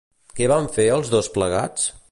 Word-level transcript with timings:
Què 0.39 0.47
van 0.51 0.69
fer 0.79 0.87
els 0.95 1.13
dos 1.15 1.31
plegats? 1.37 1.89